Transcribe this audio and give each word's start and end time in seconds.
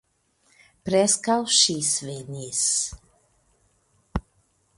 Preskaŭ 0.89 1.35
ŝi 1.57 1.75
svenis. 1.89 2.65